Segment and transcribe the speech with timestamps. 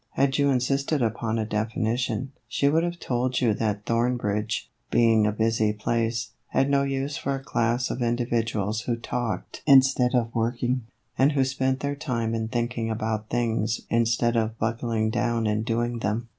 [0.13, 5.27] Had you insisted upon a definition, she would have told you that Thorn bridge, being
[5.27, 10.33] a busy place, had no use for a class of individuals who talked instead of
[10.33, 10.85] working,
[11.19, 15.99] and who spent their time in thinking about things instead of buckling down and doing
[15.99, 16.29] them.